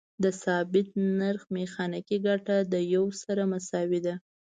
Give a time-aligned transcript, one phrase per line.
[0.23, 0.87] د ثابت
[1.19, 4.15] څرخ میخانیکي ګټه د یو سره مساوي ده.